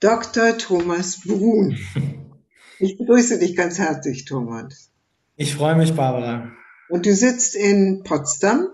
[0.00, 0.56] Dr.
[0.56, 1.78] Thomas Brun.
[2.78, 4.90] Ich begrüße dich ganz herzlich, Thomas.
[5.36, 6.50] Ich freue mich, Barbara.
[6.88, 8.68] Und du sitzt in Potsdam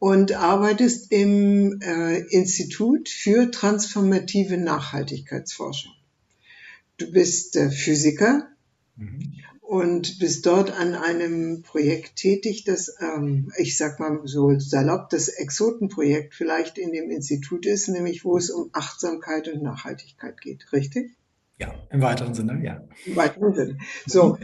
[0.00, 5.92] und arbeitest im äh, Institut für transformative Nachhaltigkeitsforschung.
[6.96, 8.48] Du bist äh, Physiker
[8.96, 9.34] mhm.
[9.68, 15.28] Und bist dort an einem Projekt tätig, das, ähm, ich sag mal so salopp, das
[15.28, 21.10] Exotenprojekt vielleicht in dem Institut ist, nämlich wo es um Achtsamkeit und Nachhaltigkeit geht, richtig?
[21.58, 22.82] Ja, im weiteren Sinne, ja.
[23.04, 23.78] Im weiteren Sinne.
[24.06, 24.38] So,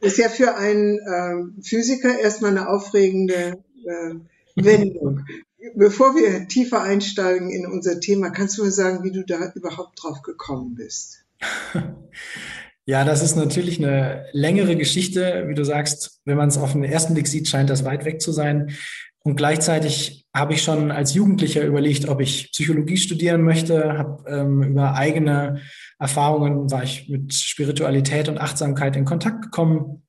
[0.00, 4.14] ist ja für einen äh, Physiker erstmal eine aufregende äh,
[4.56, 5.26] Wendung.
[5.74, 10.02] Bevor wir tiefer einsteigen in unser Thema, kannst du mir sagen, wie du da überhaupt
[10.02, 11.26] drauf gekommen bist?
[12.90, 15.44] Ja, das ist natürlich eine längere Geschichte.
[15.46, 18.20] Wie du sagst, wenn man es auf den ersten Blick sieht, scheint das weit weg
[18.20, 18.72] zu sein.
[19.20, 24.64] Und gleichzeitig habe ich schon als Jugendlicher überlegt, ob ich Psychologie studieren möchte, habe ähm,
[24.64, 25.60] über eigene
[26.00, 30.02] Erfahrungen, war ich mit Spiritualität und Achtsamkeit in Kontakt gekommen.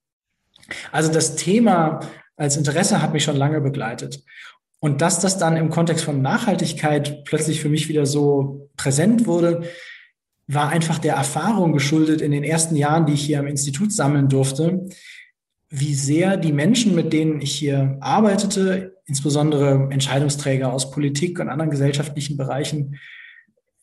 [0.91, 1.99] Also das Thema
[2.35, 4.23] als Interesse hat mich schon lange begleitet.
[4.79, 9.69] Und dass das dann im Kontext von Nachhaltigkeit plötzlich für mich wieder so präsent wurde,
[10.53, 14.27] war einfach der Erfahrung geschuldet in den ersten Jahren, die ich hier am Institut sammeln
[14.27, 14.85] durfte,
[15.69, 21.71] wie sehr die Menschen, mit denen ich hier arbeitete, insbesondere Entscheidungsträger aus Politik und anderen
[21.71, 22.99] gesellschaftlichen Bereichen,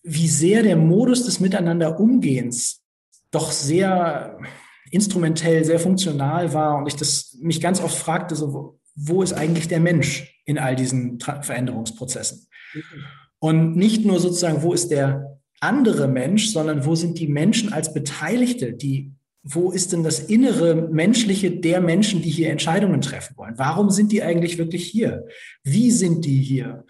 [0.03, 2.83] wie sehr der Modus des Miteinanderumgehens
[3.31, 4.39] doch sehr
[4.91, 9.69] instrumentell, sehr funktional war und ich das mich ganz oft fragte, so, wo ist eigentlich
[9.69, 12.47] der Mensch in all diesen Veränderungsprozessen?
[13.39, 17.93] Und nicht nur sozusagen, wo ist der andere Mensch, sondern wo sind die Menschen als
[17.93, 23.55] Beteiligte, die wo ist denn das innere Menschliche der Menschen, die hier Entscheidungen treffen wollen?
[23.57, 25.27] Warum sind die eigentlich wirklich hier?
[25.63, 26.85] Wie sind die hier?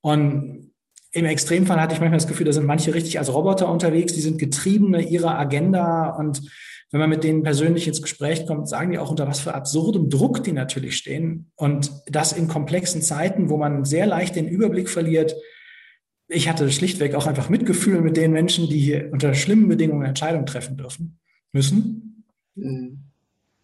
[0.00, 0.72] Und
[1.12, 4.20] im Extremfall hatte ich manchmal das Gefühl, da sind manche richtig als Roboter unterwegs, die
[4.20, 6.42] sind Getriebene ihrer Agenda und
[6.90, 10.08] wenn man mit denen persönlich ins Gespräch kommt, sagen die auch, unter was für absurdem
[10.08, 11.50] Druck die natürlich stehen.
[11.54, 15.34] Und das in komplexen Zeiten, wo man sehr leicht den Überblick verliert.
[16.28, 20.46] Ich hatte schlichtweg auch einfach Mitgefühl mit den Menschen, die hier unter schlimmen Bedingungen Entscheidungen
[20.46, 21.18] treffen dürfen,
[21.52, 22.24] müssen.
[22.54, 23.04] Mhm.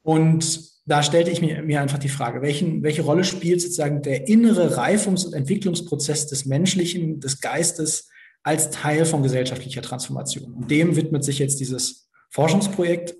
[0.02, 4.28] Und da stellte ich mir, mir einfach die Frage, welchen, welche Rolle spielt sozusagen der
[4.28, 8.08] innere Reifungs- und Entwicklungsprozess des Menschlichen, des Geistes
[8.42, 10.52] als Teil von gesellschaftlicher Transformation?
[10.52, 13.14] Und dem widmet sich jetzt dieses Forschungsprojekt,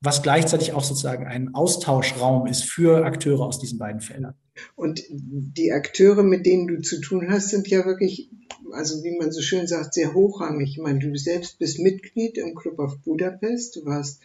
[0.00, 4.34] was gleichzeitig auch sozusagen ein Austauschraum ist für Akteure aus diesen beiden Feldern.
[4.74, 8.30] Und die Akteure, mit denen du zu tun hast, sind ja wirklich,
[8.72, 10.70] also wie man so schön sagt, sehr hochrangig.
[10.70, 14.20] Ich meine, du selbst bist Mitglied im Club of Budapest, du warst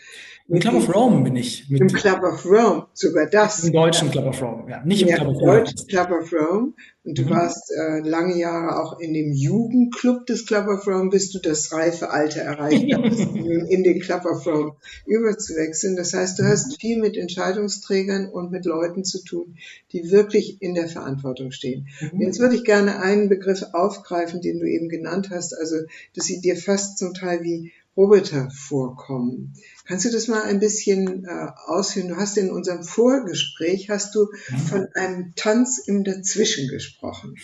[0.47, 1.69] im Club of Rome bin ich.
[1.71, 3.63] Im Club of Rome, sogar das.
[3.63, 4.83] Im deutschen Club of Rome, ja.
[4.83, 5.57] Nicht im ja, Club of Rome.
[5.59, 6.73] Im deutschen Club of Rome.
[7.03, 7.29] Und du mhm.
[7.31, 11.71] warst äh, lange Jahre auch in dem Jugendclub des Club of Rome, bis du das
[11.71, 14.75] reife Alter erreicht hast, in den Club of Rome
[15.07, 15.95] überzuwechseln.
[15.95, 19.55] Das heißt, du hast viel mit Entscheidungsträgern und mit Leuten zu tun,
[19.93, 21.87] die wirklich in der Verantwortung stehen.
[22.11, 22.21] Mhm.
[22.21, 25.77] Jetzt würde ich gerne einen Begriff aufgreifen, den du eben genannt hast, also
[26.15, 29.53] dass sie dir fast zum Teil wie Roboter vorkommen.
[29.85, 32.07] Kannst du das mal ein bisschen äh, ausführen?
[32.07, 34.57] Du hast in unserem Vorgespräch hast du mhm.
[34.57, 37.35] von einem Tanz im Dazwischen gesprochen.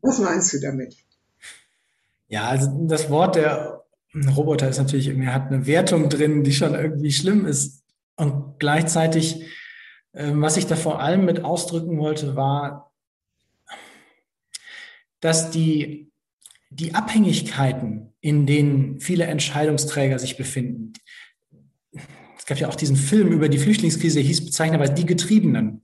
[0.00, 0.96] Was meinst du damit?
[2.28, 3.84] Ja, also das Wort der
[4.14, 7.82] Roboter ist natürlich irgendwie hat eine Wertung drin, die schon irgendwie schlimm ist.
[8.16, 9.44] Und gleichzeitig,
[10.12, 12.92] äh, was ich da vor allem mit ausdrücken wollte, war,
[15.20, 16.12] dass die
[16.74, 20.92] die Abhängigkeiten, in denen viele Entscheidungsträger sich befinden,
[22.36, 25.82] es gab ja auch diesen Film über die Flüchtlingskrise, hieß bezeichnenderweise Die Getriebenen.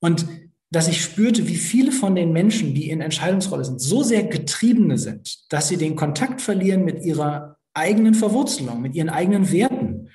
[0.00, 0.26] Und
[0.72, 4.98] dass ich spürte, wie viele von den Menschen, die in Entscheidungsrolle sind, so sehr Getriebene
[4.98, 10.10] sind, dass sie den Kontakt verlieren mit ihrer eigenen Verwurzelung, mit ihren eigenen Werten.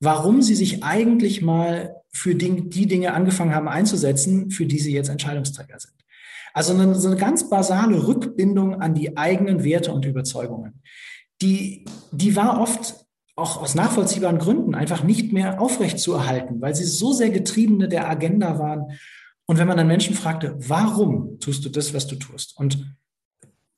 [0.00, 5.10] Warum sie sich eigentlich mal für die Dinge angefangen haben einzusetzen, für die sie jetzt
[5.10, 5.97] Entscheidungsträger sind.
[6.54, 10.82] Also eine, so eine ganz basale Rückbindung an die eigenen Werte und Überzeugungen.
[11.40, 13.06] Die, die war oft
[13.36, 18.58] auch aus nachvollziehbaren Gründen einfach nicht mehr aufrechtzuerhalten, weil sie so sehr Getriebene der Agenda
[18.58, 18.98] waren.
[19.46, 22.58] Und wenn man dann Menschen fragte, warum tust du das, was du tust?
[22.58, 22.96] Und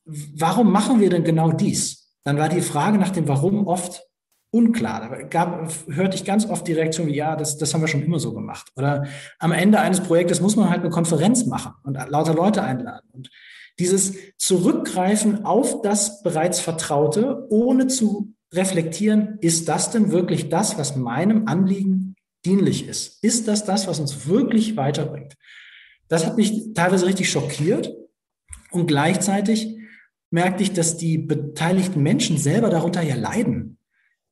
[0.04, 2.14] warum machen wir denn genau dies?
[2.24, 4.02] Dann war die Frage nach dem Warum oft
[4.50, 5.08] unklar.
[5.08, 8.18] Da gab, hörte ich ganz oft die Reaktion ja, das, das haben wir schon immer
[8.18, 8.70] so gemacht.
[8.76, 9.06] Oder
[9.38, 13.08] am Ende eines Projektes muss man halt eine Konferenz machen und lauter Leute einladen.
[13.12, 13.30] Und
[13.78, 20.96] dieses Zurückgreifen auf das bereits Vertraute, ohne zu reflektieren, ist das denn wirklich das, was
[20.96, 23.22] meinem Anliegen dienlich ist?
[23.22, 25.36] Ist das das, was uns wirklich weiterbringt?
[26.08, 27.94] Das hat mich teilweise richtig schockiert
[28.70, 29.76] und gleichzeitig
[30.30, 33.78] merkte ich, dass die beteiligten Menschen selber darunter ja leiden.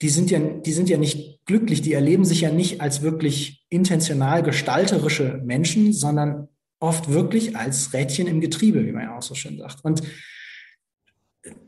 [0.01, 3.67] Die sind ja, die sind ja nicht glücklich, die erleben sich ja nicht als wirklich
[3.69, 6.49] intentional gestalterische Menschen, sondern
[6.81, 9.85] oft wirklich als Rädchen im Getriebe, wie man ja auch so schön sagt.
[9.85, 10.03] Und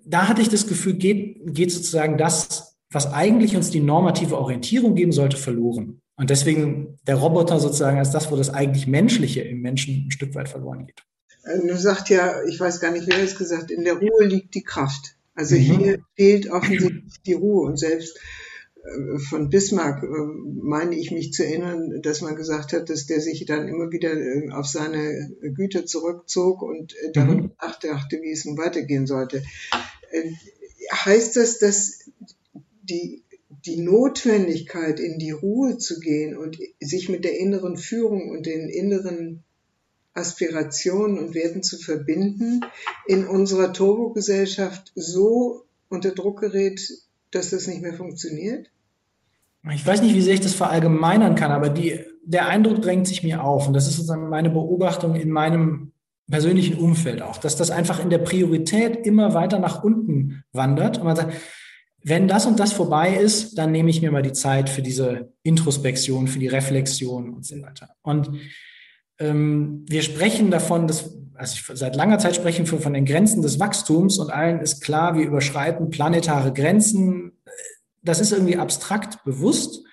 [0.05, 4.95] da hatte ich das Gefühl, geht, geht sozusagen das, was eigentlich uns die normative Orientierung
[4.95, 6.01] geben sollte, verloren.
[6.17, 10.35] Und deswegen der Roboter sozusagen als das, wo das eigentlich Menschliche im Menschen ein Stück
[10.35, 11.03] weit verloren geht.
[11.45, 14.55] Äh, du sagst ja, ich weiß gar nicht, wer es gesagt, in der Ruhe liegt
[14.55, 15.17] die Kraft.
[15.41, 15.61] Also mhm.
[15.61, 18.21] hier fehlt offensichtlich die Ruhe und selbst
[18.85, 23.23] äh, von Bismarck äh, meine ich mich zu erinnern, dass man gesagt hat, dass der
[23.23, 24.15] sich dann immer wieder
[24.55, 27.53] auf seine Güter zurückzog und darüber mhm.
[27.59, 29.43] nachdachte, wie es nun weitergehen sollte.
[30.93, 32.01] Heißt das, dass
[32.83, 33.23] die,
[33.65, 38.69] die Notwendigkeit, in die Ruhe zu gehen und sich mit der inneren Führung und den
[38.69, 39.43] inneren
[40.15, 42.61] Aspirationen und Werten zu verbinden,
[43.07, 46.81] in unserer Turbo-Gesellschaft so unter Druck gerät,
[47.31, 48.71] dass das nicht mehr funktioniert?
[49.73, 53.23] Ich weiß nicht, wie sehr ich das verallgemeinern kann, aber die, der Eindruck drängt sich
[53.23, 53.67] mir auf.
[53.67, 55.93] Und das ist sozusagen meine Beobachtung in meinem
[56.31, 60.99] persönlichen Umfeld auch, dass das einfach in der Priorität immer weiter nach unten wandert.
[60.99, 61.35] Und man sagt,
[62.03, 65.33] wenn das und das vorbei ist, dann nehme ich mir mal die Zeit für diese
[65.43, 67.91] Introspektion, für die Reflexion und so weiter.
[68.03, 68.31] Und
[69.21, 73.43] ähm, wir sprechen davon, dass, also ich seit langer Zeit sprechen wir von den Grenzen
[73.43, 77.33] des Wachstums und allen ist klar, wir überschreiten planetare Grenzen.
[78.03, 79.85] Das ist irgendwie abstrakt bewusst.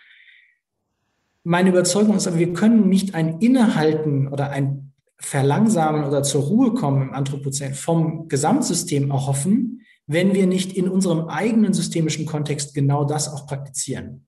[1.44, 6.74] Meine Überzeugung ist aber, wir können nicht ein Innehalten oder ein Verlangsamen oder zur Ruhe
[6.74, 13.04] kommen im Anthropozän vom Gesamtsystem erhoffen, wenn wir nicht in unserem eigenen systemischen Kontext genau
[13.04, 14.26] das auch praktizieren.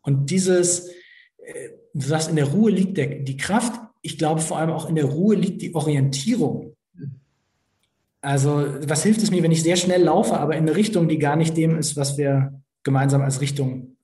[0.00, 0.88] Und dieses,
[1.38, 4.94] äh, sagst, in der Ruhe liegt der, die Kraft, ich glaube vor allem auch in
[4.94, 6.74] der Ruhe liegt die Orientierung.
[8.20, 11.18] Also was hilft es mir, wenn ich sehr schnell laufe, aber in eine Richtung, die
[11.18, 13.96] gar nicht dem ist, was wir gemeinsam als Richtung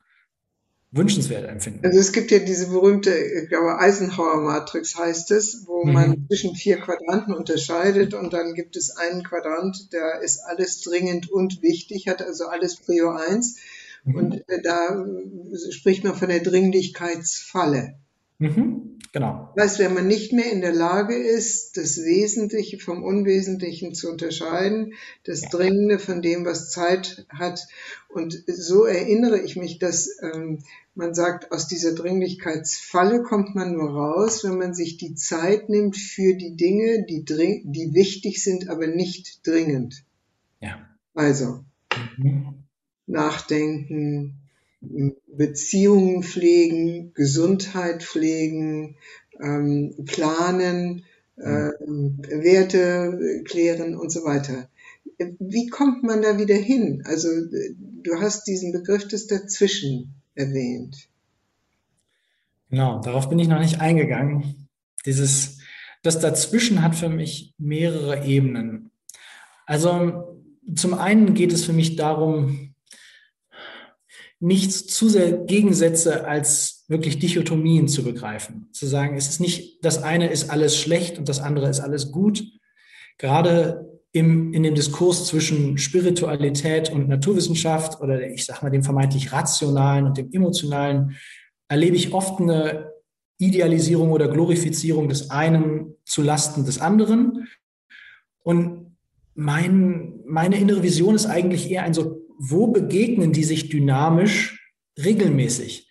[0.92, 1.84] wünschenswert empfinden?
[1.84, 5.92] Also es gibt ja diese berühmte, ich glaube, Eisenhower-Matrix heißt es, wo mhm.
[5.92, 11.30] man zwischen vier Quadranten unterscheidet und dann gibt es einen Quadrant, der ist alles dringend
[11.30, 13.56] und wichtig, hat also alles Prio 1
[14.04, 14.14] mhm.
[14.14, 15.04] und äh, da
[15.70, 17.94] spricht man von der Dringlichkeitsfalle.
[18.42, 19.52] Mhm, genau.
[19.54, 24.94] Weißt, wenn man nicht mehr in der Lage ist, das Wesentliche vom Unwesentlichen zu unterscheiden,
[25.22, 25.48] das ja.
[25.50, 27.68] Dringende von dem, was Zeit hat.
[28.08, 30.58] Und so erinnere ich mich, dass ähm,
[30.96, 35.96] man sagt, aus dieser Dringlichkeitsfalle kommt man nur raus, wenn man sich die Zeit nimmt
[35.96, 40.04] für die Dinge, die, die wichtig sind, aber nicht dringend.
[40.60, 40.84] Ja.
[41.14, 41.64] Also,
[42.16, 42.64] mhm.
[43.06, 44.41] nachdenken,
[44.82, 48.96] Beziehungen pflegen, Gesundheit pflegen,
[49.40, 51.04] ähm, planen,
[51.36, 54.68] äh, Werte klären und so weiter.
[55.38, 57.02] Wie kommt man da wieder hin?
[57.06, 57.28] Also
[58.02, 61.08] du hast diesen Begriff des Dazwischen erwähnt.
[62.70, 64.68] Genau, darauf bin ich noch nicht eingegangen.
[65.06, 65.58] Dieses,
[66.02, 68.90] das Dazwischen hat für mich mehrere Ebenen.
[69.66, 70.40] Also
[70.74, 72.71] zum einen geht es für mich darum,
[74.42, 78.68] nicht zu sehr Gegensätze als wirklich Dichotomien zu begreifen.
[78.72, 82.10] Zu sagen, es ist nicht, das eine ist alles schlecht und das andere ist alles
[82.10, 82.42] gut.
[83.18, 89.32] Gerade im, in dem Diskurs zwischen Spiritualität und Naturwissenschaft oder ich sag mal dem vermeintlich
[89.32, 91.16] rationalen und dem emotionalen
[91.68, 92.90] erlebe ich oft eine
[93.38, 97.46] Idealisierung oder Glorifizierung des einen zu Lasten des anderen.
[98.42, 98.96] Und
[99.34, 105.88] mein, meine innere Vision ist eigentlich eher ein so wo begegnen die sich dynamisch regelmäßig?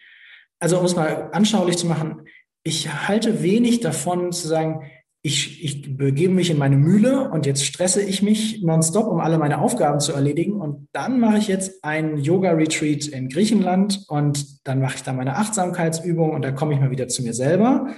[0.59, 2.25] Also um es mal anschaulich zu machen,
[2.63, 4.81] ich halte wenig davon zu sagen,
[5.23, 9.37] ich, ich begebe mich in meine Mühle und jetzt stresse ich mich nonstop, um alle
[9.37, 10.59] meine Aufgaben zu erledigen.
[10.59, 15.37] Und dann mache ich jetzt einen Yoga-Retreat in Griechenland und dann mache ich da meine
[15.37, 17.95] Achtsamkeitsübung und dann komme ich mal wieder zu mir selber,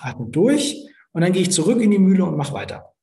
[0.00, 2.94] atme durch und dann gehe ich zurück in die Mühle und mache weiter.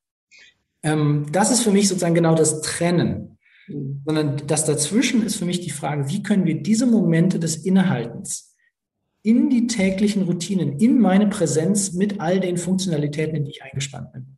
[0.81, 3.34] Ähm, das ist für mich sozusagen genau das Trennen
[3.67, 8.55] sondern das dazwischen ist für mich die Frage, wie können wir diese Momente des Innehaltens
[9.21, 14.13] in die täglichen Routinen, in meine Präsenz mit all den Funktionalitäten, in die ich eingespannt
[14.13, 14.37] bin,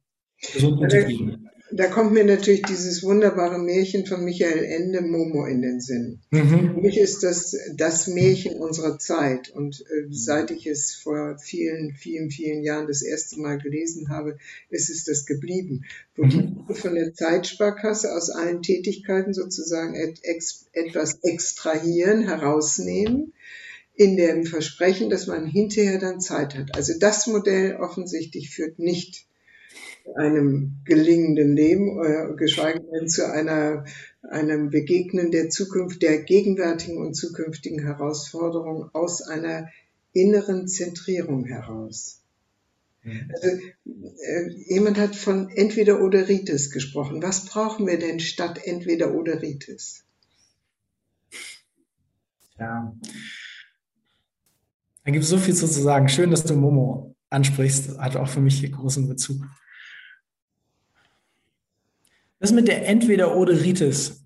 [0.53, 5.81] gesund integrieren da kommt mir natürlich dieses wunderbare Märchen von Michael Ende, Momo, in den
[5.81, 6.19] Sinn.
[6.31, 6.73] Mhm.
[6.73, 9.49] Für mich ist das das Märchen unserer Zeit.
[9.49, 14.37] Und äh, seit ich es vor vielen, vielen, vielen Jahren das erste Mal gelesen habe,
[14.69, 15.83] ist es das geblieben.
[16.15, 16.65] Wo mhm.
[16.69, 23.33] die von der Zeitsparkasse aus allen Tätigkeiten sozusagen et, ex, etwas extrahieren, herausnehmen
[23.95, 26.75] in dem Versprechen, dass man hinterher dann Zeit hat.
[26.75, 29.25] Also das Modell offensichtlich führt nicht
[30.15, 33.85] einem gelingenden Leben, äh, geschweige denn zu einer,
[34.21, 39.67] einem Begegnen der Zukunft, der gegenwärtigen und zukünftigen Herausforderungen aus einer
[40.13, 42.21] inneren Zentrierung heraus.
[43.03, 43.31] Mhm.
[43.33, 47.21] Also, äh, jemand hat von entweder oder Ritis gesprochen.
[47.21, 50.03] Was brauchen wir denn statt entweder oder Ritis?
[52.59, 52.95] Ja.
[55.05, 56.09] Da gibt es so viel zu sagen.
[56.09, 57.97] Schön, dass du Momo ansprichst.
[57.97, 59.45] Hat auch für mich hier großen Bezug.
[62.39, 64.23] Das mit der Entweder-Oder-Ritis.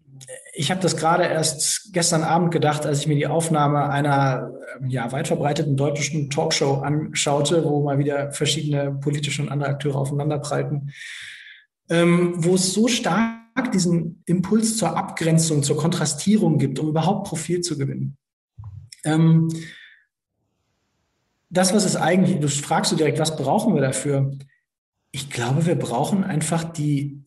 [0.53, 4.51] Ich habe das gerade erst gestern Abend gedacht, als ich mir die Aufnahme einer
[4.87, 10.91] ja, weit verbreiteten deutschen Talkshow anschaute, wo mal wieder verschiedene politische und andere Akteure aufeinanderprallten,
[11.89, 17.61] ähm, wo es so stark diesen Impuls zur Abgrenzung, zur Kontrastierung gibt, um überhaupt Profil
[17.61, 18.17] zu gewinnen.
[19.03, 19.49] Ähm,
[21.49, 24.31] das, was es eigentlich, du fragst du direkt, was brauchen wir dafür?
[25.11, 27.23] Ich glaube, wir brauchen einfach die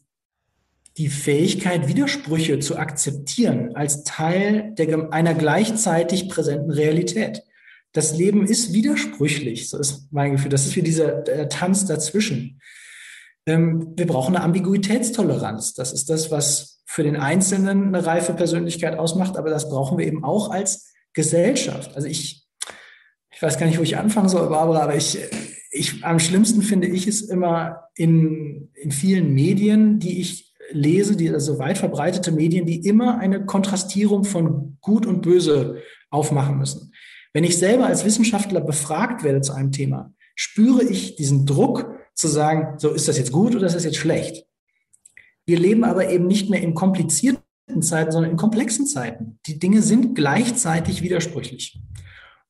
[0.96, 7.42] die Fähigkeit, Widersprüche zu akzeptieren als Teil der, einer gleichzeitig präsenten Realität.
[7.92, 10.50] Das Leben ist widersprüchlich, so ist mein Gefühl.
[10.50, 12.60] Das ist wie dieser Tanz dazwischen.
[13.46, 15.74] Ähm, wir brauchen eine Ambiguitätstoleranz.
[15.74, 20.06] Das ist das, was für den Einzelnen eine reife Persönlichkeit ausmacht, aber das brauchen wir
[20.06, 21.94] eben auch als Gesellschaft.
[21.96, 22.46] Also ich,
[23.32, 25.18] ich weiß gar nicht, wo ich anfangen soll, Barbara, aber ich,
[25.70, 31.30] ich, am schlimmsten finde ich es immer in, in vielen Medien, die ich lese, die
[31.30, 36.92] also weit verbreitete Medien, die immer eine Kontrastierung von Gut und Böse aufmachen müssen.
[37.32, 42.28] Wenn ich selber als Wissenschaftler befragt werde zu einem Thema, spüre ich diesen Druck zu
[42.28, 44.46] sagen, so ist das jetzt gut oder ist das jetzt schlecht?
[45.46, 47.42] Wir leben aber eben nicht mehr in komplizierten
[47.80, 49.38] Zeiten, sondern in komplexen Zeiten.
[49.46, 51.80] Die Dinge sind gleichzeitig widersprüchlich.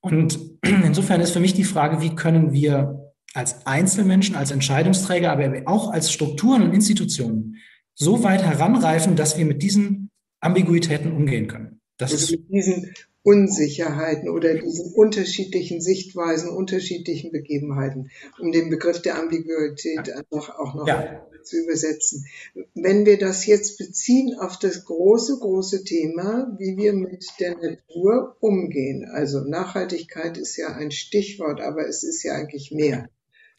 [0.00, 5.62] Und insofern ist für mich die Frage, wie können wir als Einzelmenschen, als Entscheidungsträger, aber
[5.66, 7.56] auch als Strukturen und Institutionen
[7.94, 10.10] so weit heranreifen, dass wir mit diesen
[10.40, 11.80] Ambiguitäten umgehen können.
[11.96, 19.18] Das also mit diesen Unsicherheiten oder diesen unterschiedlichen Sichtweisen, unterschiedlichen Begebenheiten, um den Begriff der
[19.18, 21.26] Ambiguität einfach auch noch ja.
[21.42, 22.26] zu übersetzen.
[22.74, 28.36] Wenn wir das jetzt beziehen auf das große, große Thema, wie wir mit der Natur
[28.40, 29.08] umgehen.
[29.10, 33.08] Also Nachhaltigkeit ist ja ein Stichwort, aber es ist ja eigentlich mehr.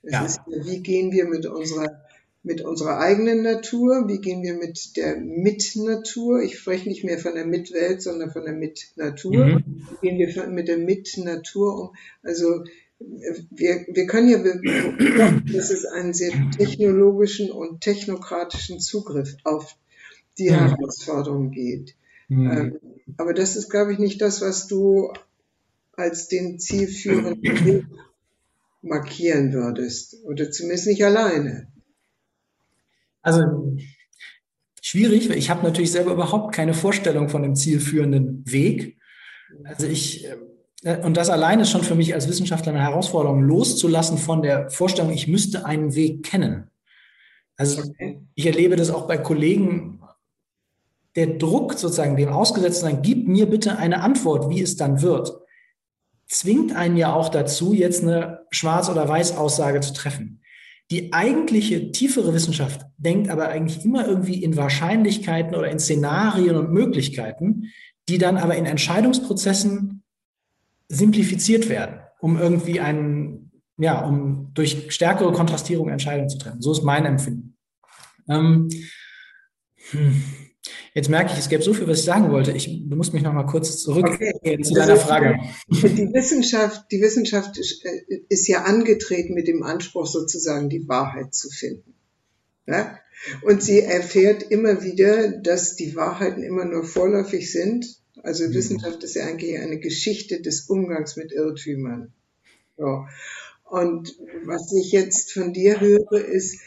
[0.03, 0.25] Es ja.
[0.25, 2.04] ist, wie gehen wir mit unserer
[2.45, 7.33] mit unserer eigenen Natur, wie gehen wir mit der Mitnatur, ich spreche nicht mehr von
[7.33, 9.87] der Mitwelt, sondern von der Mitnatur, mhm.
[9.99, 12.63] wie gehen wir mit der Mitnatur um, also
[12.99, 19.75] wir, wir können ja beobachten, dass es einen sehr technologischen und technokratischen Zugriff auf
[20.37, 20.55] die mhm.
[20.55, 21.95] Herausforderung geht.
[22.29, 22.51] Mhm.
[22.51, 22.79] Ähm,
[23.17, 25.11] aber das ist, glaube ich, nicht das, was du
[25.93, 27.85] als den zielführenden Weg
[28.81, 30.23] markieren würdest.
[30.23, 31.67] Oder zumindest nicht alleine.
[33.25, 33.75] Also
[34.81, 38.99] schwierig, weil ich habe natürlich selber überhaupt keine Vorstellung von dem zielführenden Weg.
[39.63, 40.27] Also ich,
[40.83, 44.69] äh, und das alleine ist schon für mich als Wissenschaftler eine Herausforderung, loszulassen von der
[44.69, 46.69] Vorstellung, ich müsste einen Weg kennen.
[47.57, 48.21] Also okay.
[48.35, 50.01] ich erlebe das auch bei Kollegen,
[51.15, 55.35] der Druck sozusagen, dem ausgesetzt sein, gib mir bitte eine Antwort, wie es dann wird,
[56.27, 60.41] zwingt einen ja auch dazu, jetzt eine Schwarz- oder Weiß-Aussage zu treffen.
[60.91, 66.71] Die eigentliche tiefere Wissenschaft denkt aber eigentlich immer irgendwie in Wahrscheinlichkeiten oder in Szenarien und
[66.71, 67.71] Möglichkeiten,
[68.07, 70.03] die dann aber in Entscheidungsprozessen
[70.87, 76.61] simplifiziert werden, um irgendwie einen, ja, um durch stärkere Kontrastierung Entscheidungen zu treffen.
[76.61, 77.57] So ist mein Empfinden.
[78.29, 78.69] Ähm,
[79.89, 80.23] hm.
[80.93, 82.51] Jetzt merke ich, es gäbe so viel, was ich sagen wollte.
[82.51, 84.61] Ich, du musst mich noch mal kurz zurück okay.
[84.61, 85.37] zu deiner Frage.
[85.69, 91.49] Die Wissenschaft, die Wissenschaft äh, ist ja angetreten mit dem Anspruch, sozusagen die Wahrheit zu
[91.49, 91.95] finden.
[92.67, 92.97] Ja?
[93.41, 97.85] Und sie erfährt immer wieder, dass die Wahrheiten immer nur vorläufig sind.
[98.23, 98.53] Also mhm.
[98.53, 102.13] Wissenschaft ist ja eigentlich eine Geschichte des Umgangs mit Irrtümern.
[102.77, 103.05] So.
[103.63, 106.59] Und was ich jetzt von dir höre, ist,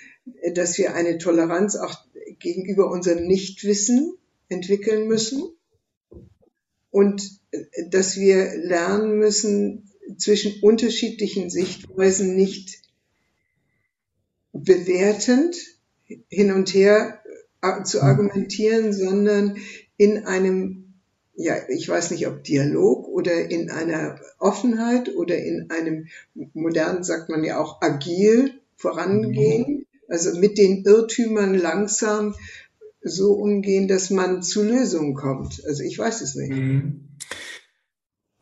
[0.55, 1.95] dass wir eine Toleranz auch
[2.41, 4.15] gegenüber unserem Nichtwissen
[4.49, 5.43] entwickeln müssen
[6.91, 9.85] und äh, dass wir lernen müssen,
[10.17, 12.83] zwischen unterschiedlichen Sichtweisen nicht
[14.53, 15.57] bewertend
[16.29, 17.23] hin und her
[17.63, 18.05] äh, zu mhm.
[18.05, 19.59] argumentieren, sondern
[19.97, 20.95] in einem,
[21.35, 26.09] ja, ich weiß nicht, ob Dialog oder in einer Offenheit oder in einem,
[26.55, 29.87] modern sagt man ja auch agil vorangehen, mhm.
[30.09, 32.35] Also mit den Irrtümern langsam
[33.01, 35.65] so umgehen, dass man zu Lösungen kommt.
[35.67, 36.51] Also ich weiß es nicht.
[36.51, 37.09] Mhm.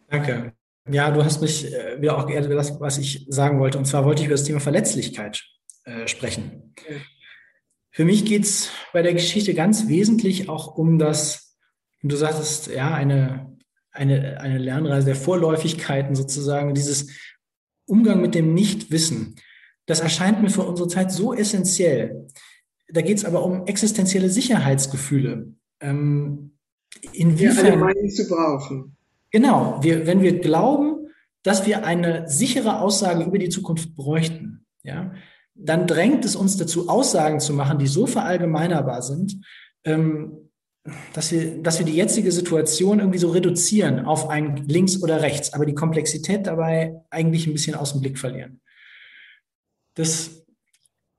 [0.09, 0.53] Danke.
[0.89, 3.77] Ja, du hast mich äh, wieder auch geehrt, das, was ich sagen wollte.
[3.77, 5.45] Und zwar wollte ich über das Thema Verletzlichkeit
[5.85, 6.75] äh, sprechen.
[6.89, 6.97] Ja.
[7.91, 11.57] Für mich geht es bei der Geschichte ganz wesentlich auch um das,
[12.03, 13.57] du sagtest, ja, eine,
[13.91, 17.11] eine, eine Lernreise der Vorläufigkeiten sozusagen, dieses
[17.87, 19.37] Umgang mit dem Nichtwissen.
[19.87, 22.29] Das erscheint mir für unsere Zeit so essentiell.
[22.89, 25.55] Da geht es aber um existenzielle Sicherheitsgefühle.
[25.81, 26.53] Ähm,
[27.13, 28.97] inwiefern wir alle zu brauchen.
[29.31, 31.09] Genau, wir, wenn wir glauben,
[31.43, 35.13] dass wir eine sichere Aussage über die Zukunft bräuchten, ja,
[35.55, 39.41] dann drängt es uns dazu, Aussagen zu machen, die so verallgemeinerbar sind,
[39.85, 40.51] ähm,
[41.13, 45.53] dass wir, dass wir die jetzige Situation irgendwie so reduzieren auf ein links oder rechts,
[45.53, 48.61] aber die Komplexität dabei eigentlich ein bisschen aus dem Blick verlieren.
[49.97, 50.37] Das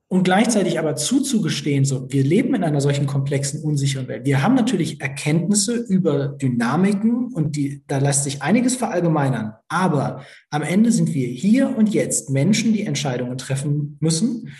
[0.10, 4.26] und gleichzeitig aber zuzugestehen, so, wir leben in einer solchen komplexen, unsicheren Welt.
[4.26, 9.56] Wir haben natürlich Erkenntnisse über Dynamiken und die, da lässt sich einiges verallgemeinern.
[9.68, 14.54] Aber am Ende sind wir hier und jetzt Menschen, die Entscheidungen treffen müssen.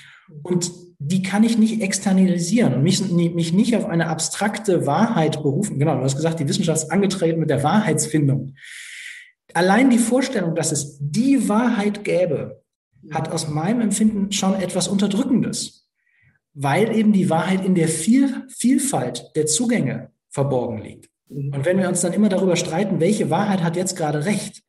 [0.44, 0.70] Und
[1.00, 5.80] die kann ich nicht externalisieren und mich, mich nicht auf eine abstrakte Wahrheit berufen.
[5.80, 8.56] Genau, du hast gesagt, die Wissenschaft ist angetreten mit der Wahrheitsfindung.
[9.54, 12.64] Allein die Vorstellung, dass es die Wahrheit gäbe,
[13.12, 15.88] hat aus meinem Empfinden schon etwas Unterdrückendes,
[16.54, 21.10] weil eben die Wahrheit in der Viel Vielfalt der Zugänge verborgen liegt.
[21.30, 21.54] Mhm.
[21.54, 24.64] Und wenn wir uns dann immer darüber streiten, welche Wahrheit hat jetzt gerade recht,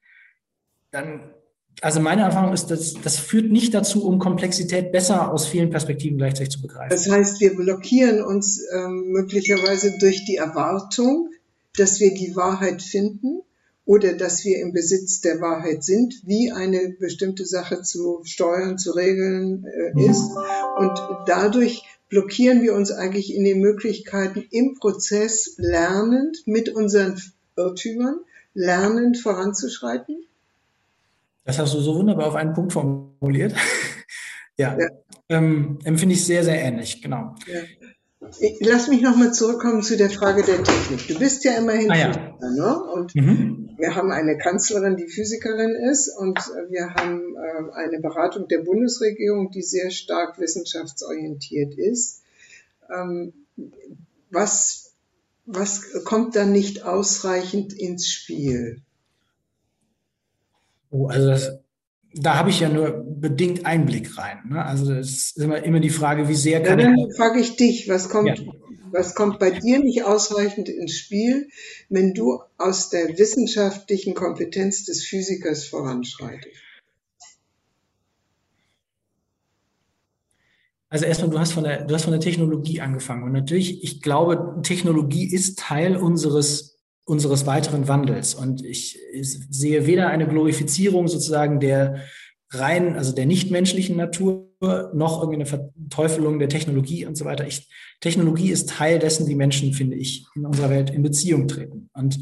[0.91, 1.33] dann,
[1.81, 6.19] also meine Erfahrung ist, dass das führt nicht dazu, um Komplexität besser aus vielen Perspektiven
[6.19, 6.91] gleichzeitig zu begreifen.
[6.91, 11.31] Das heißt, wir blockieren uns ähm, möglicherweise durch die Erwartung,
[11.77, 13.43] dass wir die Wahrheit finden
[13.89, 18.91] oder dass wir im Besitz der Wahrheit sind, wie eine bestimmte Sache zu steuern, zu
[18.93, 20.11] regeln äh, mhm.
[20.11, 20.31] ist.
[20.77, 20.93] Und
[21.27, 27.19] dadurch blockieren wir uns eigentlich in den Möglichkeiten im Prozess lernend mit unseren
[27.57, 28.19] Irrtümern,
[28.53, 30.23] lernend voranzuschreiten.
[31.45, 33.55] Das hast du so wunderbar auf einen Punkt formuliert.
[34.59, 34.89] ja, ja.
[35.31, 37.37] Ähm, empfinde ich sehr, sehr ähnlich, genau.
[37.47, 37.61] Ja.
[38.61, 41.07] Lass mich nochmal zurückkommen zu der Frage der Technik.
[41.09, 42.13] Du bist ja immerhin ah, ja.
[42.13, 42.83] Physiker, ne?
[42.93, 43.71] Und mhm.
[43.77, 49.51] wir haben eine Kanzlerin, die Physikerin ist, und wir haben äh, eine Beratung der Bundesregierung,
[49.51, 52.23] die sehr stark wissenschaftsorientiert ist.
[52.95, 53.33] Ähm,
[54.31, 54.93] was,
[55.47, 58.83] was kommt da nicht ausreichend ins Spiel?
[60.91, 61.59] Oh, also das,
[62.15, 64.39] da habe ich ja nur bedingt Einblick rein.
[64.51, 64.65] Ne?
[64.65, 67.17] Also es ist immer, immer die Frage, wie sehr kann ja, dann ich.
[67.17, 68.45] frage ich dich, was kommt, ja.
[68.91, 71.49] was kommt bei dir nicht ausreichend ins Spiel,
[71.89, 76.57] wenn du aus der wissenschaftlichen Kompetenz des Physikers voranschreitest?
[80.91, 83.23] Also erstmal, du hast von der, du hast von der Technologie angefangen.
[83.23, 86.78] Und natürlich, ich glaube, Technologie ist Teil unseres
[87.09, 88.35] unseres weiteren Wandels.
[88.35, 88.99] Und ich,
[89.51, 92.03] sehe weder eine Glorifizierung sozusagen der
[92.51, 94.47] rein, also der nichtmenschlichen Natur,
[94.93, 97.47] noch irgendeine Verteufelung der Technologie und so weiter.
[97.47, 97.69] Ich,
[98.01, 101.89] Technologie ist Teil dessen, wie Menschen, finde ich, in unserer Welt in Beziehung treten.
[101.93, 102.19] Und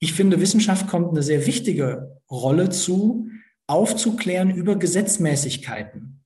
[0.00, 3.28] ich finde, Wissenschaft kommt eine sehr wichtige Rolle zu,
[3.66, 6.24] aufzuklären über Gesetzmäßigkeiten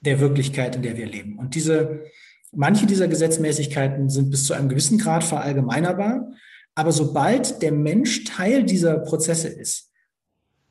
[0.00, 1.38] der Wirklichkeit, in der wir leben.
[1.38, 2.04] Und diese,
[2.52, 6.32] manche dieser Gesetzmäßigkeiten sind bis zu einem gewissen Grad verallgemeinerbar.
[6.74, 9.90] Aber sobald der Mensch Teil dieser Prozesse ist,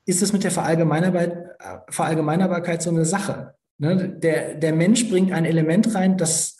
[0.05, 3.55] ist es mit der Verallgemeinerbarkeit so eine Sache.
[3.77, 4.09] Ne?
[4.09, 6.57] Der, der Mensch bringt ein Element rein, das,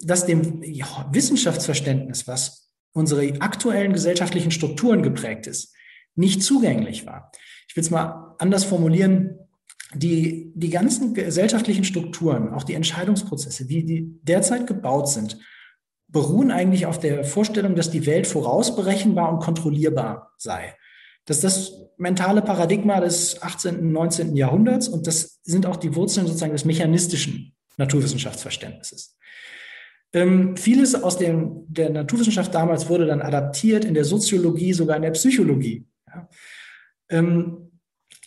[0.00, 5.74] das dem Wissenschaftsverständnis, was unsere aktuellen gesellschaftlichen Strukturen geprägt ist,
[6.14, 7.30] nicht zugänglich war.
[7.68, 9.38] Ich will es mal anders formulieren.
[9.94, 15.38] Die, die ganzen gesellschaftlichen Strukturen, auch die Entscheidungsprozesse, wie die derzeit gebaut sind,
[16.14, 20.76] beruhen eigentlich auf der Vorstellung, dass die Welt vorausberechenbar und kontrollierbar sei.
[21.26, 23.80] Das ist das mentale Paradigma des 18.
[23.80, 24.36] und 19.
[24.36, 29.18] Jahrhunderts und das sind auch die Wurzeln sozusagen des mechanistischen Naturwissenschaftsverständnisses.
[30.12, 35.02] Ähm, vieles aus dem, der Naturwissenschaft damals wurde dann adaptiert in der Soziologie, sogar in
[35.02, 35.84] der Psychologie.
[36.06, 36.28] Ja.
[37.10, 37.80] Ähm,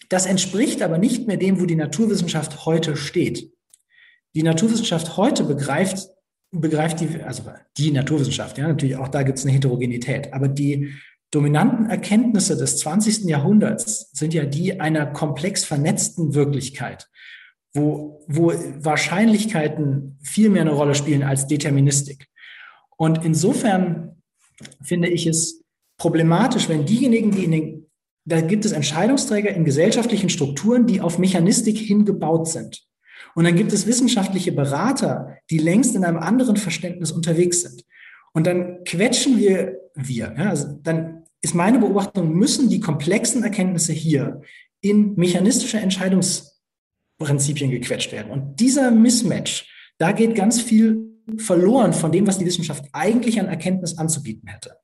[0.10, 3.54] das entspricht aber nicht mehr dem, wo die Naturwissenschaft heute steht.
[4.36, 6.10] Die Naturwissenschaft heute begreift
[6.52, 7.44] begreift die, also
[7.78, 10.94] die Naturwissenschaft, ja, natürlich auch da gibt es eine Heterogenität, aber die
[11.32, 13.26] dominanten Erkenntnisse des 20.
[13.26, 17.10] Jahrhunderts sind ja die einer komplex vernetzten Wirklichkeit,
[17.74, 22.28] wo, wo Wahrscheinlichkeiten viel mehr eine Rolle spielen als Deterministik.
[22.96, 24.22] Und insofern
[24.82, 25.64] finde ich es
[25.98, 27.86] problematisch, wenn diejenigen, die in den,
[28.26, 32.87] da gibt es Entscheidungsträger in gesellschaftlichen Strukturen, die auf Mechanistik hingebaut sind.
[33.38, 37.86] Und dann gibt es wissenschaftliche Berater, die längst in einem anderen Verständnis unterwegs sind.
[38.34, 43.94] Und dann quetschen wir, wir, ja, also dann ist meine Beobachtung, müssen die komplexen Erkenntnisse
[43.94, 44.42] hier
[44.82, 46.58] in mechanistische Entscheidungsprozesse
[47.20, 48.32] Prinzipien gequetscht werden.
[48.32, 51.04] Und dieser Mismatch, da geht ganz viel
[51.38, 54.78] verloren von dem, was die Wissenschaft eigentlich an Erkenntnis anzubieten hätte.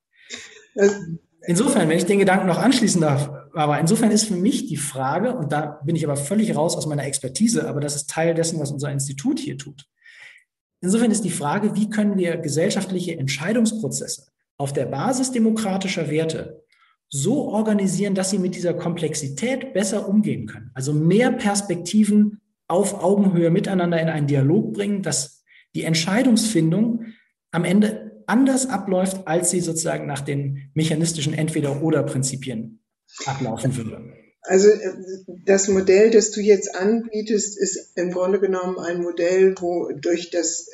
[1.45, 5.35] Insofern, wenn ich den Gedanken noch anschließen darf, aber insofern ist für mich die Frage,
[5.35, 8.59] und da bin ich aber völlig raus aus meiner Expertise, aber das ist Teil dessen,
[8.59, 9.85] was unser Institut hier tut.
[10.81, 16.63] Insofern ist die Frage, wie können wir gesellschaftliche Entscheidungsprozesse auf der Basis demokratischer Werte
[17.09, 20.71] so organisieren, dass sie mit dieser Komplexität besser umgehen können.
[20.73, 25.43] Also mehr Perspektiven auf Augenhöhe miteinander in einen Dialog bringen, dass
[25.75, 27.05] die Entscheidungsfindung
[27.51, 32.82] am Ende anders abläuft, als sie sozusagen nach den mechanistischen Entweder-oder-Prinzipien
[33.25, 34.13] ablaufen würde.
[34.41, 34.93] Also äh,
[35.45, 40.67] das Modell, das du jetzt anbietest, ist im Grunde genommen ein Modell, wo durch das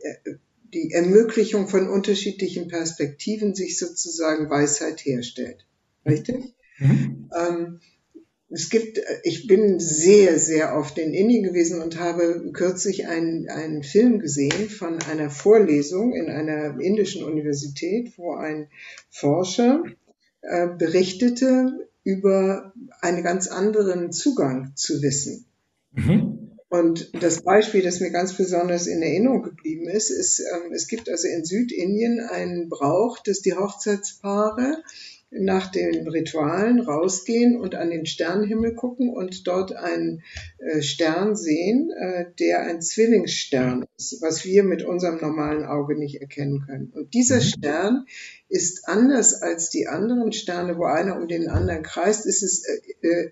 [0.00, 0.34] äh,
[0.74, 5.66] die Ermöglichung von unterschiedlichen Perspektiven sich sozusagen Weisheit herstellt.
[6.04, 6.54] Richtig?
[6.78, 7.30] Mhm.
[7.34, 7.80] Ähm,
[8.50, 13.82] es gibt, ich bin sehr, sehr oft in Indien gewesen und habe kürzlich einen, einen
[13.82, 18.68] Film gesehen von einer Vorlesung in einer indischen Universität, wo ein
[19.10, 19.82] Forscher
[20.42, 25.46] äh, berichtete über einen ganz anderen Zugang zu Wissen.
[25.92, 26.38] Mhm.
[26.70, 31.08] Und das Beispiel, das mir ganz besonders in Erinnerung geblieben ist, ist, ähm, es gibt
[31.08, 34.82] also in Südindien einen Brauch, dass die Hochzeitspaare
[35.30, 40.22] nach den Ritualen rausgehen und an den Sternenhimmel gucken und dort einen
[40.58, 46.20] äh, Stern sehen, äh, der ein Zwillingsstern ist, was wir mit unserem normalen Auge nicht
[46.20, 46.90] erkennen können.
[46.94, 47.42] Und dieser mhm.
[47.42, 48.04] Stern
[48.48, 52.64] ist anders als die anderen Sterne, wo einer um den anderen kreist, ist es,
[53.02, 53.30] äh,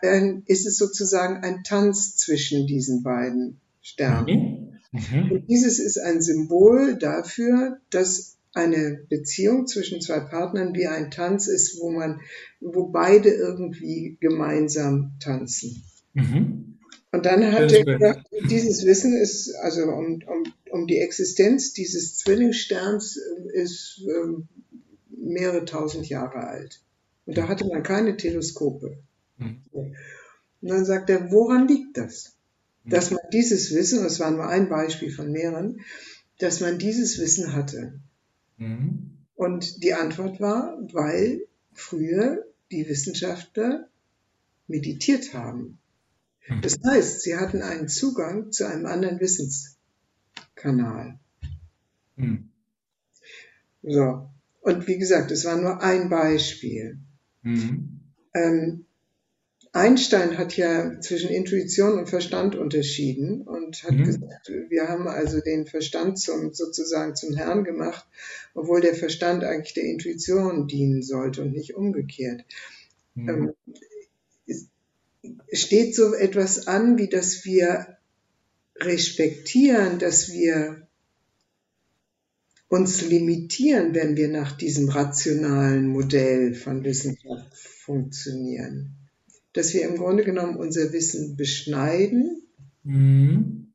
[0.00, 4.80] äh, ist es sozusagen ein Tanz zwischen diesen beiden Sternen.
[4.92, 5.00] Mhm.
[5.12, 5.32] Mhm.
[5.32, 11.48] Und dieses ist ein Symbol dafür, dass eine Beziehung zwischen zwei Partnern wie ein Tanz
[11.48, 12.20] ist, wo man,
[12.60, 15.84] wo beide irgendwie gemeinsam tanzen.
[16.14, 16.78] Mhm.
[17.12, 22.18] Und dann hat er gesagt, dieses Wissen ist, also um, um, um die Existenz dieses
[22.18, 24.48] Zwillingssterns äh, ist ähm,
[25.08, 26.80] mehrere tausend Jahre alt.
[27.26, 28.98] Und da hatte man keine Teleskope.
[29.38, 29.62] Mhm.
[29.72, 29.94] Und
[30.60, 32.32] dann sagt er, woran liegt das?
[32.86, 35.80] Dass man dieses Wissen, das war nur ein Beispiel von mehreren,
[36.38, 38.00] dass man dieses Wissen hatte.
[38.56, 39.10] Mhm.
[39.34, 43.88] Und die Antwort war, weil früher die Wissenschaftler
[44.66, 45.78] meditiert haben.
[46.48, 46.60] Mhm.
[46.62, 51.18] Das heißt, sie hatten einen Zugang zu einem anderen Wissenskanal.
[52.16, 52.50] Mhm.
[53.82, 54.28] So.
[54.60, 56.98] Und wie gesagt, es war nur ein Beispiel.
[57.42, 58.00] Mhm.
[58.32, 58.86] Ähm,
[59.74, 64.04] Einstein hat ja zwischen Intuition und Verstand unterschieden und hat mhm.
[64.04, 68.06] gesagt, wir haben also den Verstand zum, sozusagen zum Herrn gemacht,
[68.54, 72.44] obwohl der Verstand eigentlich der Intuition dienen sollte und nicht umgekehrt.
[73.16, 73.56] Mhm.
[75.26, 77.98] Ähm, steht so etwas an, wie dass wir
[78.76, 80.86] respektieren, dass wir
[82.68, 88.98] uns limitieren, wenn wir nach diesem rationalen Modell von Wissenschaft funktionieren
[89.54, 92.42] dass wir im Grunde genommen unser Wissen beschneiden.
[92.82, 93.72] Mhm.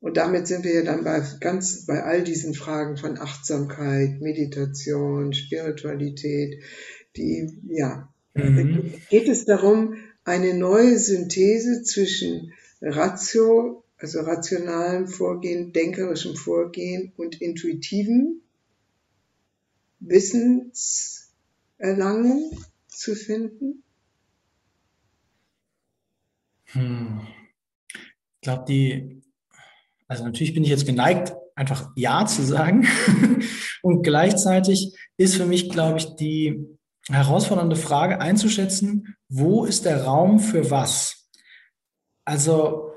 [0.00, 5.34] Und damit sind wir ja dann bei ganz bei all diesen Fragen von Achtsamkeit, Meditation,
[5.34, 6.62] Spiritualität,
[7.16, 8.94] die ja mhm.
[9.10, 18.42] geht es darum, eine neue Synthese zwischen Ratio, also rationalem Vorgehen, denkerischem Vorgehen und intuitivem
[19.98, 22.52] Wissenserlangung
[22.96, 23.82] zu finden?
[26.66, 27.20] Hm.
[27.88, 29.22] Ich glaube, die,
[30.08, 32.86] also natürlich bin ich jetzt geneigt, einfach Ja zu sagen.
[33.82, 36.66] Und gleichzeitig ist für mich, glaube ich, die
[37.08, 41.28] herausfordernde Frage einzuschätzen, wo ist der Raum für was?
[42.24, 42.90] Also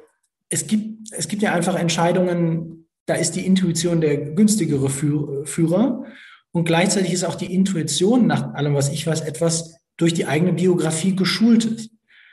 [0.49, 6.05] es gibt, es gibt ja einfach Entscheidungen, da ist die Intuition der günstigere Führer.
[6.51, 10.53] Und gleichzeitig ist auch die Intuition, nach allem, was ich weiß, etwas, durch die eigene
[10.53, 11.91] Biografie geschult ist.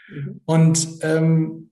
[0.09, 0.40] Mhm.
[0.46, 1.70] Und ähm,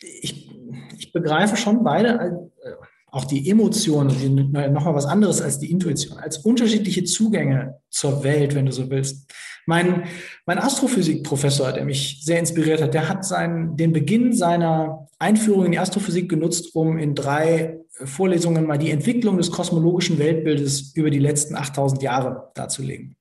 [0.00, 0.50] ich,
[0.98, 2.70] ich begreife schon beide, äh,
[3.12, 8.54] auch die Emotionen, die, nochmal was anderes als die Intuition, als unterschiedliche Zugänge zur Welt,
[8.54, 9.30] wenn du so willst.
[9.66, 10.04] Mein,
[10.46, 15.72] mein Astrophysikprofessor, der mich sehr inspiriert hat, der hat seinen, den Beginn seiner Einführung in
[15.72, 21.18] die Astrophysik genutzt, um in drei Vorlesungen mal die Entwicklung des kosmologischen Weltbildes über die
[21.18, 23.16] letzten 8000 Jahre darzulegen.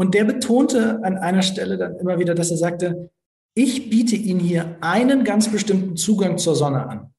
[0.00, 3.10] Und der betonte an einer Stelle dann immer wieder, dass er sagte,
[3.52, 7.12] ich biete Ihnen hier einen ganz bestimmten Zugang zur Sonne an.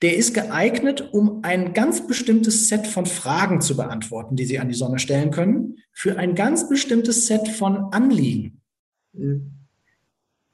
[0.00, 4.68] Der ist geeignet, um ein ganz bestimmtes Set von Fragen zu beantworten, die Sie an
[4.68, 8.62] die Sonne stellen können, für ein ganz bestimmtes Set von Anliegen.
[9.12, 9.50] Mhm.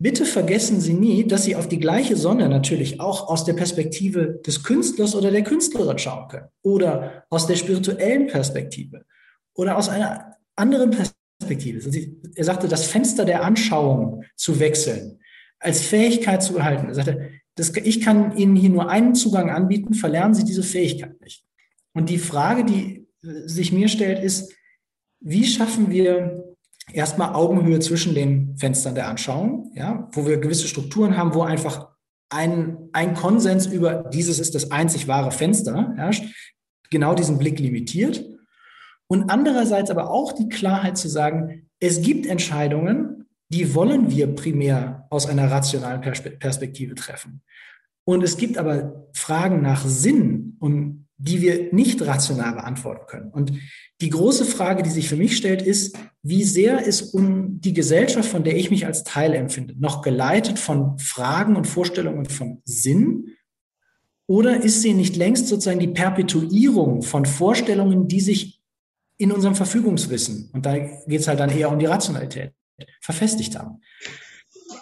[0.01, 4.41] bitte vergessen Sie nie, dass Sie auf die gleiche Sonne natürlich auch aus der Perspektive
[4.45, 9.05] des Künstlers oder der Künstlerin schauen können oder aus der spirituellen Perspektive
[9.55, 11.18] oder aus einer anderen Perspektive.
[11.41, 11.91] Also
[12.35, 15.21] er sagte, das Fenster der Anschauung zu wechseln,
[15.61, 16.89] als Fähigkeit zu behalten.
[16.89, 21.21] Er sagte, das, ich kann Ihnen hier nur einen Zugang anbieten, verlernen Sie diese Fähigkeit
[21.21, 21.45] nicht.
[21.95, 24.53] Und die Frage, die sich mir stellt, ist,
[25.21, 26.45] wie schaffen wir
[26.93, 31.89] erstmal Augenhöhe zwischen den Fenstern der Anschauung, ja, wo wir gewisse Strukturen haben, wo einfach
[32.31, 36.25] ein, ein Konsens über dieses ist das einzig wahre Fenster herrscht,
[36.91, 38.25] genau diesen Blick limitiert.
[39.09, 45.07] Und andererseits aber auch die Klarheit zu sagen, es gibt Entscheidungen, die wollen wir primär
[45.11, 47.43] aus einer rationalen Perspektive treffen.
[48.05, 53.31] Und es gibt aber Fragen nach Sinn und die wir nicht rational beantworten können.
[53.31, 53.53] Und
[54.01, 58.29] die große Frage, die sich für mich stellt, ist, wie sehr ist um die Gesellschaft,
[58.29, 63.35] von der ich mich als Teil empfinde, noch geleitet von Fragen und Vorstellungen von Sinn?
[64.29, 68.58] Oder ist sie nicht längst sozusagen die Perpetuierung von Vorstellungen, die sich
[69.19, 72.53] in unserem Verfügungswissen, und da geht es halt dann eher um die Rationalität,
[73.01, 73.83] verfestigt haben?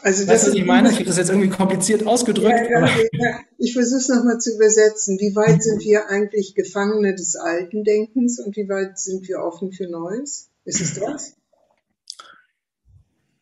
[0.02, 0.90] Also das weißt was ich meine?
[0.90, 2.68] Ich habe das jetzt irgendwie kompliziert ausgedrückt.
[2.70, 3.40] Ja, ja, ja.
[3.58, 5.18] Ich versuche es nochmal zu übersetzen.
[5.18, 9.72] Wie weit sind wir eigentlich Gefangene des alten Denkens und wie weit sind wir offen
[9.72, 10.50] für Neues?
[10.64, 11.34] Ist es das?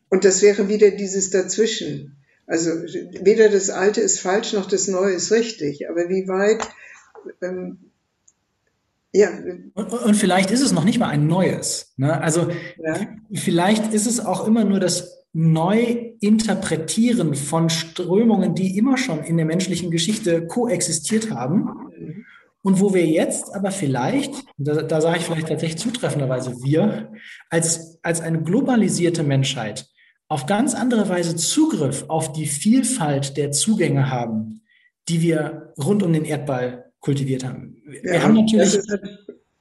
[0.09, 2.17] Und das wäre wieder dieses Dazwischen.
[2.47, 5.89] Also weder das Alte ist falsch noch das Neue ist richtig.
[5.89, 6.67] Aber wie weit
[7.41, 7.91] ähm,
[9.15, 9.29] ja.
[9.73, 11.93] Und, und, vielleicht ist es noch nicht mal ein neues.
[11.97, 12.21] Ne?
[12.21, 12.49] Also
[12.83, 12.99] ja.
[13.33, 19.45] vielleicht ist es auch immer nur das Neuinterpretieren von Strömungen, die immer schon in der
[19.45, 21.69] menschlichen Geschichte koexistiert haben.
[22.61, 27.11] Und wo wir jetzt aber vielleicht, da, da sage ich vielleicht tatsächlich zutreffenderweise wir,
[27.49, 29.87] als, als eine globalisierte Menschheit
[30.27, 34.61] auf ganz andere Weise Zugriff auf die Vielfalt der Zugänge haben,
[35.07, 37.77] die wir rund um den Erdball kultiviert haben.
[37.85, 38.79] Wir ja, haben natürlich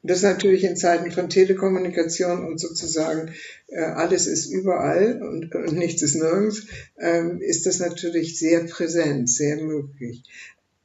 [0.07, 3.31] das ist natürlich in Zeiten von Telekommunikation und sozusagen
[3.69, 6.67] äh, alles ist überall und, und nichts ist nirgends,
[6.99, 10.23] ähm, ist das natürlich sehr präsent, sehr möglich.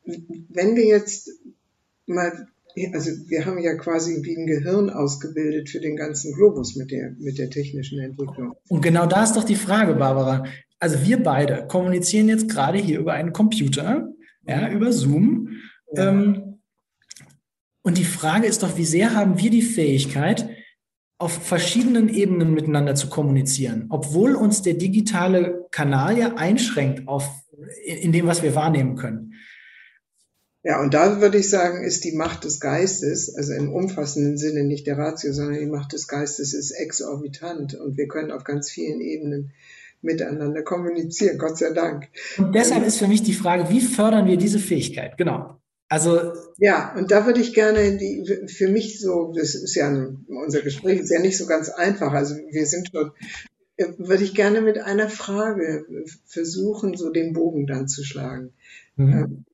[0.06, 1.32] Wenn wir jetzt
[2.06, 2.48] mal,
[2.94, 7.14] also wir haben ja quasi wie ein Gehirn ausgebildet für den ganzen Globus mit der,
[7.20, 8.56] mit der technischen Entwicklung.
[8.70, 10.46] Und genau da ist doch die Frage, Barbara.
[10.80, 14.14] Also wir beide kommunizieren jetzt gerade hier über einen Computer,
[14.48, 15.50] ja, über Zoom.
[15.94, 16.10] Ja.
[16.10, 16.49] Ähm,
[17.90, 20.48] und die Frage ist doch, wie sehr haben wir die Fähigkeit,
[21.18, 27.28] auf verschiedenen Ebenen miteinander zu kommunizieren, obwohl uns der digitale Kanal ja einschränkt auf,
[27.84, 29.34] in dem, was wir wahrnehmen können.
[30.62, 34.66] Ja, und da würde ich sagen, ist die Macht des Geistes, also im umfassenden Sinne
[34.66, 38.70] nicht der Ratio, sondern die Macht des Geistes ist exorbitant und wir können auf ganz
[38.70, 39.52] vielen Ebenen
[40.04, 42.08] miteinander kommunizieren, Gott sei Dank.
[42.38, 45.18] Und deshalb ist für mich die Frage, wie fördern wir diese Fähigkeit?
[45.18, 45.60] Genau.
[45.90, 49.90] Also ja, und da würde ich gerne die, für mich so, das ist ja
[50.28, 52.14] unser Gespräch ist ja nicht so ganz einfach.
[52.14, 53.12] Also wir sind schon,
[53.78, 55.86] äh, würde ich gerne mit einer Frage
[56.26, 58.54] versuchen, so den Bogen dann zu schlagen.
[58.98, 59.14] Mhm.
[59.14, 59.46] Ähm,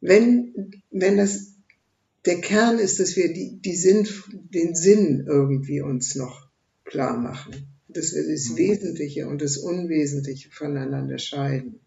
[0.00, 1.54] wenn wenn das
[2.26, 6.48] der Kern ist, dass wir die, die Sinn, den Sinn irgendwie uns noch
[6.84, 8.56] klar machen, dass wir das mhm.
[8.56, 11.78] Wesentliche und das Unwesentliche voneinander scheiden.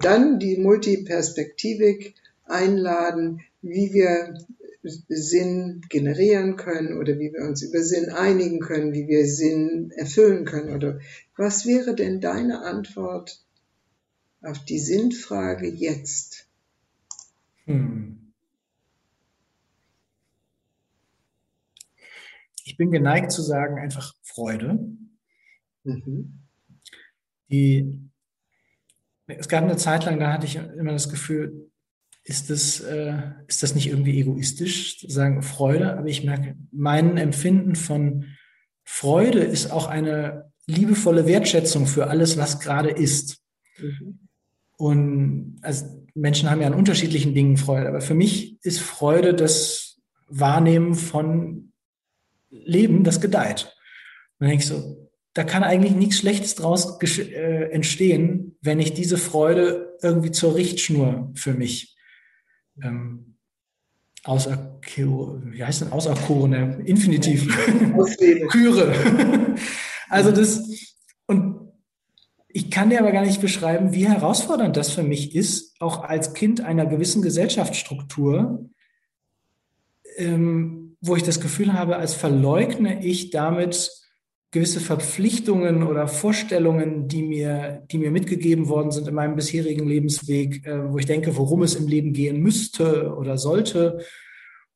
[0.00, 2.14] Dann die Multiperspektivik
[2.46, 4.34] einladen, wie wir
[4.82, 10.44] Sinn generieren können oder wie wir uns über Sinn einigen können, wie wir Sinn erfüllen
[10.44, 11.00] können oder
[11.36, 13.40] was wäre denn deine Antwort
[14.42, 16.46] auf die Sinnfrage jetzt?
[17.64, 18.32] Hm.
[22.64, 24.78] Ich bin geneigt zu sagen einfach Freude.
[25.84, 26.40] Mhm.
[27.48, 28.10] Die,
[29.26, 31.70] es gab eine Zeit lang, da hatte ich immer das Gefühl,
[32.26, 35.96] ist das, äh, ist das nicht irgendwie egoistisch, zu sagen Freude?
[35.96, 38.24] Aber ich merke, mein Empfinden von
[38.82, 43.38] Freude ist auch eine liebevolle Wertschätzung für alles, was gerade ist.
[43.78, 44.18] Mhm.
[44.76, 50.00] Und also Menschen haben ja an unterschiedlichen Dingen Freude, aber für mich ist Freude das
[50.28, 51.72] Wahrnehmen von
[52.50, 53.72] Leben, das gedeiht.
[54.38, 58.94] Und dann denke ich so, da kann eigentlich nichts Schlechtes draus äh, entstehen, wenn ich
[58.94, 61.95] diese Freude irgendwie zur Richtschnur für mich
[62.82, 63.36] ähm,
[64.24, 67.48] außer, wie heißt denn auserkorene, Infinitiv,
[68.50, 68.92] Küre.
[70.08, 70.62] also das,
[71.26, 71.66] und
[72.48, 76.34] ich kann dir aber gar nicht beschreiben, wie herausfordernd das für mich ist, auch als
[76.34, 78.68] Kind einer gewissen Gesellschaftsstruktur,
[80.16, 84.05] ähm, wo ich das Gefühl habe, als verleugne ich damit
[84.52, 90.66] gewisse Verpflichtungen oder Vorstellungen, die mir, die mir mitgegeben worden sind in meinem bisherigen Lebensweg,
[90.66, 94.04] äh, wo ich denke, worum es im Leben gehen müsste oder sollte.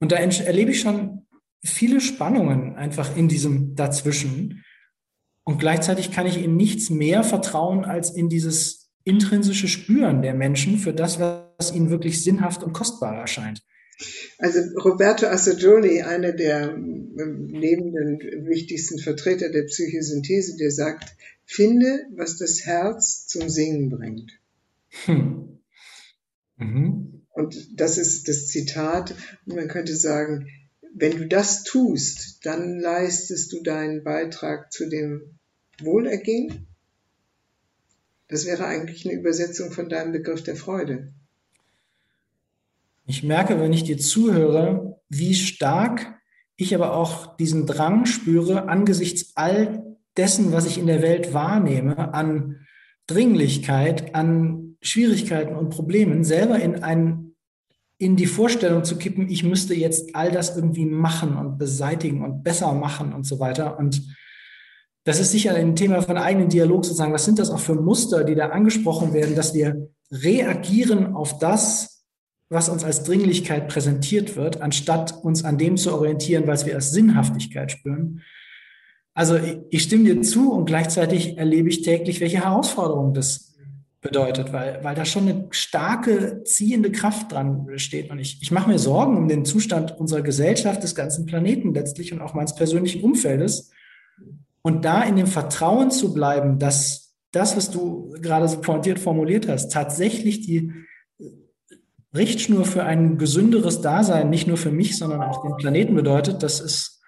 [0.01, 1.27] Und da erlebe ich schon
[1.63, 4.65] viele Spannungen einfach in diesem Dazwischen.
[5.45, 10.79] Und gleichzeitig kann ich in nichts mehr vertrauen als in dieses intrinsische Spüren der Menschen
[10.79, 13.63] für das, was ihnen wirklich sinnhaft und kostbar erscheint.
[14.39, 22.39] Also Roberto Assagioli, einer der ähm, lebenden wichtigsten Vertreter der Psychosynthese, der sagt, finde, was
[22.39, 24.33] das Herz zum Singen bringt.
[25.05, 25.59] Hm.
[26.57, 27.23] Mhm.
[27.33, 29.15] Und das ist das Zitat.
[29.47, 30.49] Und man könnte sagen,
[30.95, 35.39] wenn du das tust, dann leistest du deinen Beitrag zu dem
[35.81, 36.67] Wohlergehen.
[38.29, 41.13] Das wäre eigentlich eine Übersetzung von deinem Begriff der Freude.
[43.11, 46.15] Ich merke, wenn ich dir zuhöre, wie stark
[46.57, 52.15] ich aber auch diesen Drang spüre, angesichts all dessen, was ich in der Welt wahrnehme,
[52.15, 52.61] an
[53.09, 57.33] Dringlichkeit, an Schwierigkeiten und Problemen, selber in ein,
[57.99, 62.45] in die Vorstellung zu kippen, ich müsste jetzt all das irgendwie machen und beseitigen und
[62.45, 63.77] besser machen und so weiter.
[63.77, 64.03] Und
[65.03, 67.13] das ist sicher ein Thema von eigenen Dialog sozusagen.
[67.13, 72.00] Was sind das auch für Muster, die da angesprochen werden, dass wir reagieren auf das,
[72.51, 76.91] was uns als Dringlichkeit präsentiert wird, anstatt uns an dem zu orientieren, was wir als
[76.91, 78.23] Sinnhaftigkeit spüren.
[79.15, 79.39] Also
[79.71, 83.55] ich stimme dir zu und gleichzeitig erlebe ich täglich, welche Herausforderung das
[84.01, 88.11] bedeutet, weil, weil da schon eine starke ziehende Kraft dran steht.
[88.11, 92.13] Und ich, ich mache mir Sorgen um den Zustand unserer Gesellschaft, des ganzen Planeten letztlich
[92.13, 93.71] und auch meines persönlichen Umfeldes.
[94.63, 99.49] Und da in dem Vertrauen zu bleiben, dass das, was du gerade so pointiert formuliert
[99.49, 100.73] hast, tatsächlich die
[102.15, 106.61] Richtschnur für ein gesünderes Dasein, nicht nur für mich, sondern auch den Planeten bedeutet, das
[106.61, 107.01] ist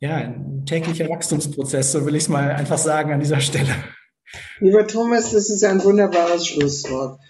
[0.00, 3.74] ja ein täglicher Wachstumsprozess, so will ich es mal einfach sagen an dieser Stelle.
[4.60, 7.20] Lieber Thomas, das ist ein wunderbares Schlusswort.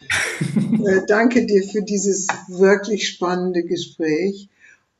[0.87, 4.49] äh, danke dir für dieses wirklich spannende Gespräch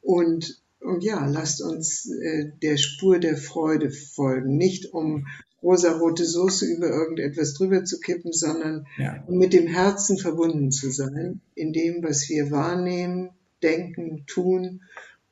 [0.01, 5.27] und, und ja, lasst uns äh, der Spur der Freude folgen, nicht um
[5.63, 9.23] rosarote Soße über irgendetwas drüber zu kippen, sondern ja.
[9.29, 13.31] mit dem Herzen verbunden zu sein, in dem, was wir wahrnehmen,
[13.63, 14.83] denken, tun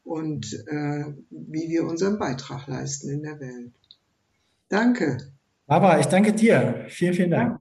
[0.04, 3.72] und äh, wie wir unseren Beitrag leisten in der Welt.
[4.68, 5.32] Danke.
[5.66, 6.86] Aber ich danke dir.
[6.88, 7.60] Vielen, vielen Dank.